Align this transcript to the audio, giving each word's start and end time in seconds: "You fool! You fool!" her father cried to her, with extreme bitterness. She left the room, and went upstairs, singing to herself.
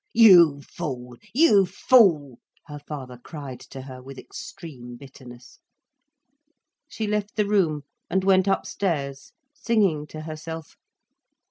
"You 0.15 0.63
fool! 0.63 1.15
You 1.31 1.67
fool!" 1.67 2.39
her 2.65 2.79
father 2.79 3.19
cried 3.19 3.59
to 3.69 3.83
her, 3.83 4.01
with 4.01 4.17
extreme 4.17 4.95
bitterness. 4.97 5.59
She 6.87 7.05
left 7.05 7.35
the 7.35 7.45
room, 7.45 7.83
and 8.09 8.23
went 8.23 8.47
upstairs, 8.47 9.31
singing 9.53 10.07
to 10.07 10.21
herself. 10.21 10.75